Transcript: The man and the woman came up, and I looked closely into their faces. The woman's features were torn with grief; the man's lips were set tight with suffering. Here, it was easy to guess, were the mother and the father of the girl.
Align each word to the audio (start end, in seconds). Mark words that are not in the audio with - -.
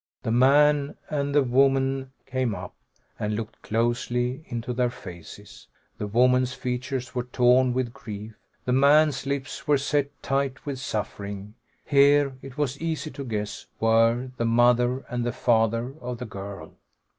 The 0.23 0.31
man 0.31 0.95
and 1.11 1.35
the 1.35 1.43
woman 1.43 2.11
came 2.25 2.55
up, 2.55 2.73
and 3.19 3.31
I 3.33 3.35
looked 3.35 3.61
closely 3.61 4.43
into 4.47 4.73
their 4.73 4.89
faces. 4.89 5.67
The 5.99 6.07
woman's 6.07 6.53
features 6.53 7.13
were 7.13 7.25
torn 7.25 7.71
with 7.71 7.93
grief; 7.93 8.33
the 8.65 8.73
man's 8.73 9.27
lips 9.27 9.67
were 9.67 9.77
set 9.77 10.09
tight 10.23 10.65
with 10.65 10.79
suffering. 10.79 11.53
Here, 11.85 12.33
it 12.41 12.57
was 12.57 12.79
easy 12.81 13.11
to 13.11 13.23
guess, 13.23 13.67
were 13.79 14.31
the 14.37 14.45
mother 14.45 15.05
and 15.07 15.23
the 15.23 15.31
father 15.31 15.93
of 16.01 16.17
the 16.17 16.25
girl. 16.25 16.77